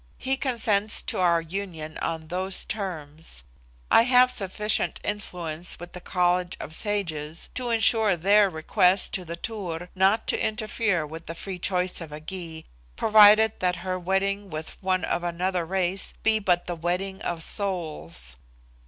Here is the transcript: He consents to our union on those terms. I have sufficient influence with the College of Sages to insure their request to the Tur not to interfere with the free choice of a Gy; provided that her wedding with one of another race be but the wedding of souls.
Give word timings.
He 0.17 0.35
consents 0.35 1.03
to 1.03 1.19
our 1.19 1.39
union 1.41 1.99
on 1.99 2.29
those 2.29 2.65
terms. 2.65 3.43
I 3.91 4.01
have 4.01 4.31
sufficient 4.31 4.99
influence 5.03 5.79
with 5.79 5.93
the 5.93 6.01
College 6.01 6.57
of 6.59 6.73
Sages 6.73 7.51
to 7.53 7.69
insure 7.69 8.17
their 8.17 8.49
request 8.49 9.13
to 9.13 9.25
the 9.25 9.35
Tur 9.35 9.89
not 9.93 10.25
to 10.29 10.43
interfere 10.43 11.05
with 11.05 11.27
the 11.27 11.35
free 11.35 11.59
choice 11.59 12.01
of 12.01 12.11
a 12.11 12.19
Gy; 12.19 12.65
provided 12.95 13.59
that 13.59 13.75
her 13.85 13.99
wedding 13.99 14.49
with 14.49 14.75
one 14.81 15.05
of 15.05 15.23
another 15.23 15.65
race 15.65 16.15
be 16.23 16.39
but 16.39 16.65
the 16.65 16.75
wedding 16.75 17.21
of 17.21 17.43
souls. 17.43 18.37